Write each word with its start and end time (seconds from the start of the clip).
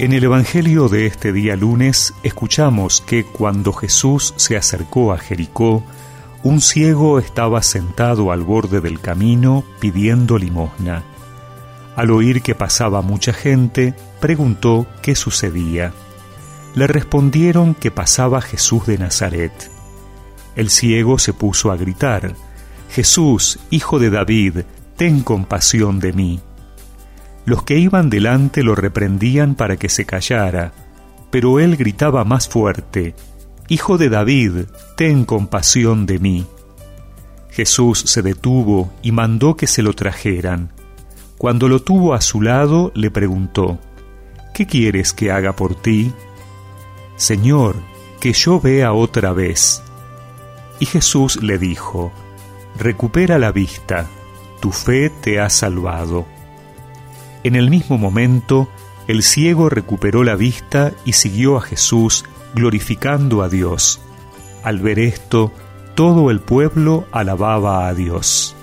En 0.00 0.14
el 0.14 0.24
Evangelio 0.24 0.88
de 0.88 1.04
este 1.04 1.30
día 1.30 1.56
lunes 1.56 2.14
escuchamos 2.22 3.02
que 3.02 3.22
cuando 3.22 3.74
Jesús 3.74 4.32
se 4.38 4.56
acercó 4.56 5.12
a 5.12 5.18
Jericó, 5.18 5.84
un 6.42 6.62
ciego 6.62 7.18
estaba 7.18 7.62
sentado 7.62 8.32
al 8.32 8.42
borde 8.42 8.80
del 8.80 8.98
camino 8.98 9.62
pidiendo 9.78 10.38
limosna. 10.38 11.04
Al 11.96 12.12
oír 12.12 12.40
que 12.40 12.54
pasaba 12.54 13.02
mucha 13.02 13.34
gente, 13.34 13.92
preguntó 14.22 14.86
qué 15.02 15.14
sucedía. 15.14 15.92
Le 16.74 16.86
respondieron 16.86 17.74
que 17.74 17.90
pasaba 17.90 18.40
Jesús 18.40 18.86
de 18.86 18.96
Nazaret. 18.96 19.52
El 20.56 20.70
ciego 20.70 21.18
se 21.18 21.34
puso 21.34 21.70
a 21.70 21.76
gritar, 21.76 22.36
Jesús, 22.88 23.58
hijo 23.68 23.98
de 23.98 24.08
David, 24.08 24.60
ten 24.96 25.20
compasión 25.20 26.00
de 26.00 26.14
mí. 26.14 26.40
Los 27.50 27.64
que 27.64 27.80
iban 27.80 28.10
delante 28.10 28.62
lo 28.62 28.76
reprendían 28.76 29.56
para 29.56 29.76
que 29.76 29.88
se 29.88 30.06
callara, 30.06 30.72
pero 31.32 31.58
él 31.58 31.76
gritaba 31.76 32.24
más 32.24 32.48
fuerte, 32.48 33.16
Hijo 33.66 33.98
de 33.98 34.08
David, 34.08 34.66
ten 34.96 35.24
compasión 35.24 36.06
de 36.06 36.20
mí. 36.20 36.46
Jesús 37.50 38.04
se 38.06 38.22
detuvo 38.22 38.92
y 39.02 39.10
mandó 39.10 39.56
que 39.56 39.66
se 39.66 39.82
lo 39.82 39.94
trajeran. 39.94 40.70
Cuando 41.38 41.66
lo 41.66 41.82
tuvo 41.82 42.14
a 42.14 42.20
su 42.20 42.40
lado, 42.40 42.92
le 42.94 43.10
preguntó, 43.10 43.80
¿Qué 44.54 44.68
quieres 44.68 45.12
que 45.12 45.32
haga 45.32 45.56
por 45.56 45.74
ti? 45.74 46.12
Señor, 47.16 47.74
que 48.20 48.32
yo 48.32 48.60
vea 48.60 48.92
otra 48.92 49.32
vez. 49.32 49.82
Y 50.78 50.86
Jesús 50.86 51.42
le 51.42 51.58
dijo, 51.58 52.12
Recupera 52.78 53.40
la 53.40 53.50
vista, 53.50 54.06
tu 54.60 54.70
fe 54.70 55.10
te 55.10 55.40
ha 55.40 55.50
salvado. 55.50 56.26
En 57.42 57.56
el 57.56 57.70
mismo 57.70 57.96
momento, 57.96 58.68
el 59.08 59.22
ciego 59.22 59.70
recuperó 59.70 60.24
la 60.24 60.36
vista 60.36 60.92
y 61.04 61.14
siguió 61.14 61.56
a 61.56 61.62
Jesús, 61.62 62.24
glorificando 62.54 63.42
a 63.42 63.48
Dios. 63.48 64.00
Al 64.62 64.78
ver 64.80 64.98
esto, 64.98 65.50
todo 65.94 66.30
el 66.30 66.40
pueblo 66.40 67.06
alababa 67.12 67.88
a 67.88 67.94
Dios. 67.94 68.54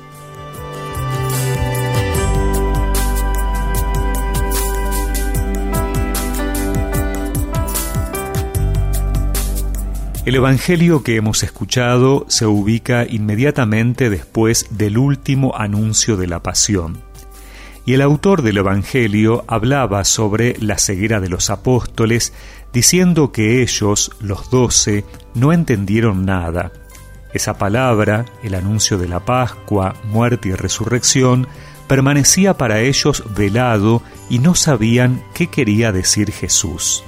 El 10.26 10.36
Evangelio 10.36 11.04
que 11.04 11.16
hemos 11.16 11.42
escuchado 11.42 12.26
se 12.28 12.46
ubica 12.46 13.06
inmediatamente 13.10 14.10
después 14.10 14.68
del 14.70 14.98
último 14.98 15.56
anuncio 15.56 16.18
de 16.18 16.28
la 16.28 16.44
pasión. 16.44 17.07
Y 17.88 17.94
el 17.94 18.02
autor 18.02 18.42
del 18.42 18.58
Evangelio 18.58 19.46
hablaba 19.48 20.04
sobre 20.04 20.58
la 20.60 20.78
ceguera 20.78 21.22
de 21.22 21.30
los 21.30 21.50
apóstoles, 21.50 22.34
diciendo 22.74 23.32
que 23.32 23.62
ellos, 23.62 24.12
los 24.20 24.50
doce, 24.50 25.06
no 25.34 25.54
entendieron 25.54 26.26
nada. 26.26 26.74
Esa 27.34 27.58
palabra, 27.58 28.26
el 28.44 28.56
anuncio 28.56 28.98
de 28.98 29.08
la 29.08 29.22
Pascua, 29.24 29.96
muerte 30.04 30.50
y 30.50 30.52
resurrección, 30.52 31.48
permanecía 31.88 32.58
para 32.58 32.82
ellos 32.82 33.24
velado 33.34 34.02
y 34.30 34.40
no 34.40 34.54
sabían 34.54 35.24
qué 35.34 35.48
quería 35.48 35.94
decir 35.94 36.34
Jesús. 36.34 37.06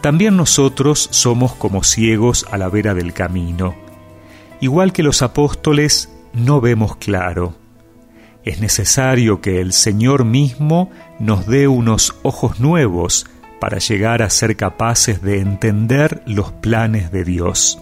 También 0.00 0.36
nosotros 0.36 1.06
somos 1.12 1.54
como 1.54 1.84
ciegos 1.84 2.48
a 2.50 2.58
la 2.58 2.68
vera 2.68 2.94
del 2.94 3.12
camino. 3.12 3.76
Igual 4.60 4.92
que 4.92 5.04
los 5.04 5.22
apóstoles, 5.22 6.12
no 6.32 6.60
vemos 6.60 6.96
claro 6.96 7.61
es 8.44 8.60
necesario 8.60 9.40
que 9.40 9.60
el 9.60 9.72
Señor 9.72 10.24
mismo 10.24 10.90
nos 11.18 11.46
dé 11.46 11.68
unos 11.68 12.16
ojos 12.22 12.58
nuevos 12.58 13.26
para 13.60 13.78
llegar 13.78 14.22
a 14.22 14.30
ser 14.30 14.56
capaces 14.56 15.22
de 15.22 15.38
entender 15.38 16.22
los 16.26 16.50
planes 16.50 17.12
de 17.12 17.24
Dios. 17.24 17.78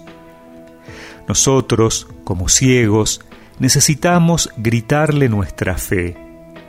Nosotros, 1.26 2.06
como 2.24 2.48
ciegos, 2.48 3.22
necesitamos 3.58 4.50
gritarle 4.56 5.28
nuestra 5.28 5.78
fe. 5.78 6.16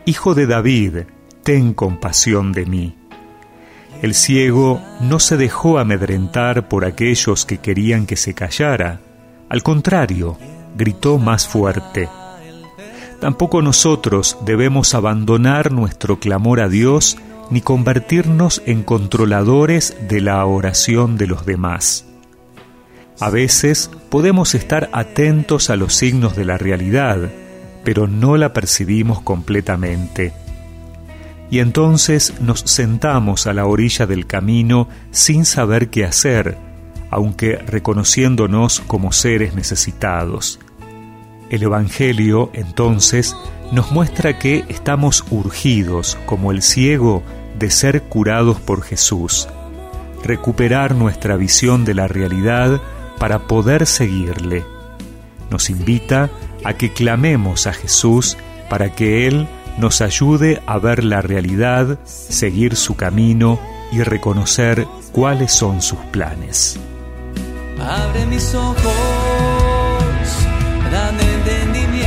Hijo 0.06 0.36
de 0.36 0.48
David, 0.48 0.98
ten 1.44 1.74
compasión 1.74 2.54
de 2.54 2.66
mí. 2.66 2.96
El 4.02 4.14
ciego 4.14 4.82
no 5.02 5.20
se 5.20 5.36
dejó 5.36 5.78
amedrentar 5.78 6.70
por 6.70 6.86
aquellos 6.86 7.46
que 7.46 7.58
querían 7.58 8.06
que 8.06 8.16
se 8.16 8.34
callara. 8.34 9.02
Al 9.50 9.62
contrario, 9.64 10.38
gritó 10.78 11.18
más 11.18 11.48
fuerte. 11.48 12.08
Tampoco 13.22 13.62
nosotros 13.62 14.36
debemos 14.46 14.96
abandonar 14.96 15.72
nuestro 15.72 16.20
clamor 16.20 16.60
a 16.60 16.68
Dios 16.68 17.20
ni 17.52 17.62
convertirnos 17.62 18.64
en 18.66 18.82
controladores 18.82 19.96
de 20.10 20.22
la 20.22 20.44
oración 20.44 21.18
de 21.18 21.28
los 21.28 21.46
demás. 21.46 22.08
A 23.20 23.30
veces 23.30 23.92
podemos 24.10 24.56
estar 24.56 24.90
atentos 24.92 25.70
a 25.70 25.76
los 25.76 25.94
signos 25.94 26.36
de 26.36 26.46
la 26.46 26.58
realidad, 26.58 27.30
pero 27.84 28.08
no 28.08 28.38
la 28.38 28.54
percibimos 28.54 29.22
completamente. 29.22 30.34
Y 31.52 31.60
entonces 31.60 32.42
nos 32.42 32.62
sentamos 32.62 33.46
a 33.46 33.54
la 33.54 33.68
orilla 33.68 34.08
del 34.08 34.26
camino 34.26 34.88
sin 35.12 35.46
saber 35.46 35.92
qué 35.92 36.06
hacer, 36.06 36.58
aunque 37.12 37.58
reconociéndonos 37.58 38.80
como 38.80 39.12
seres 39.12 39.54
necesitados. 39.54 40.60
El 41.52 41.64
Evangelio, 41.64 42.50
entonces, 42.54 43.36
nos 43.74 43.92
muestra 43.92 44.40
que 44.40 44.64
estamos 44.70 45.26
urgidos, 45.32 46.18
como 46.26 46.54
el 46.54 46.62
ciego, 46.62 47.24
de 47.60 47.70
ser 47.70 48.04
curados 48.04 48.62
por 48.62 48.84
Jesús, 48.84 49.50
recuperar 50.24 50.96
nuestra 50.96 51.36
visión 51.36 51.84
de 51.84 51.94
la 51.94 52.08
realidad 52.08 52.80
para 53.20 53.48
poder 53.48 53.86
seguirle. 53.86 54.64
Nos 55.50 55.70
invita 55.70 56.30
a 56.64 56.76
que 56.76 56.94
clamemos 56.94 57.68
a 57.68 57.74
Jesús 57.74 58.38
para 58.70 58.96
que 58.96 59.28
Él 59.28 59.46
nos 59.78 60.00
ayude 60.00 60.62
a 60.68 60.78
ver 60.78 61.04
la 61.04 61.22
realidad, 61.22 62.00
seguir 62.06 62.78
su 62.78 62.96
camino 62.96 63.60
y 63.92 64.02
reconocer 64.04 64.88
cuáles 65.12 65.52
son 65.52 65.82
sus 65.82 66.00
planes. 66.14 66.80
Abre 67.78 68.26
mis 68.28 68.56
ojos 68.56 69.31
dame 70.92 71.24
entendimiento, 71.36 72.01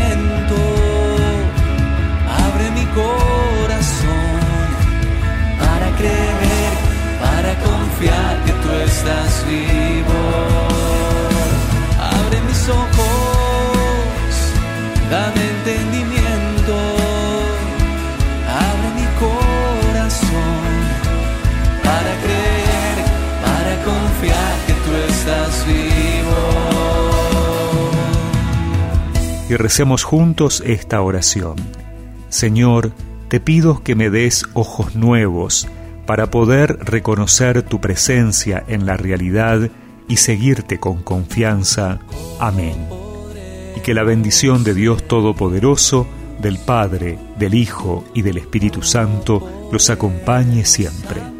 recemos 29.56 30.04
juntos 30.04 30.62
esta 30.66 31.00
oración. 31.00 31.56
Señor, 32.28 32.92
te 33.28 33.40
pido 33.40 33.82
que 33.82 33.94
me 33.94 34.10
des 34.10 34.46
ojos 34.54 34.94
nuevos 34.94 35.68
para 36.06 36.30
poder 36.30 36.78
reconocer 36.80 37.62
tu 37.62 37.80
presencia 37.80 38.62
en 38.68 38.86
la 38.86 38.96
realidad 38.96 39.70
y 40.08 40.16
seguirte 40.16 40.78
con 40.78 41.02
confianza. 41.02 42.00
Amén. 42.38 42.86
Y 43.76 43.80
que 43.80 43.94
la 43.94 44.02
bendición 44.02 44.64
de 44.64 44.74
Dios 44.74 45.06
Todopoderoso, 45.08 46.06
del 46.40 46.58
Padre, 46.58 47.18
del 47.38 47.54
Hijo 47.54 48.04
y 48.14 48.22
del 48.22 48.36
Espíritu 48.38 48.82
Santo 48.82 49.68
los 49.72 49.88
acompañe 49.90 50.64
siempre. 50.64 51.33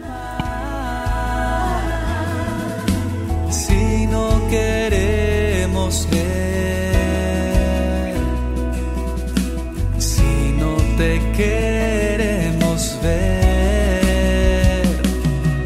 Queremos 11.36 12.98
ver. 13.02 14.82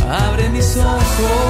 Abre 0.09 0.49
mis 0.51 0.77
ojos, 0.77 1.48